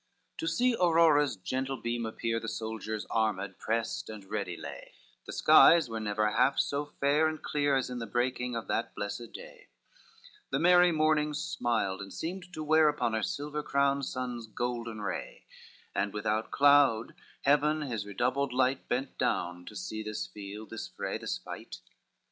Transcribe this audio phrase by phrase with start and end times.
[0.01, 4.93] V To see Aurora's gentle beam appear, The soldiers armed, prest and ready lay,
[5.27, 8.95] The skies were never half so fair and clear As in the breaking of that
[8.95, 9.67] blessed day,
[10.49, 15.43] The merry morning smiled, and seemed to wear Upon her silver crown sun's golden ray,
[15.93, 17.13] And without cloud
[17.43, 21.77] heaven his redoubled light Bent down to see this field, this fray, this fight.